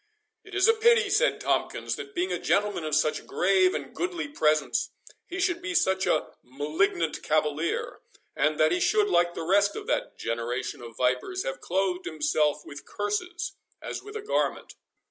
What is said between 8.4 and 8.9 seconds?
that he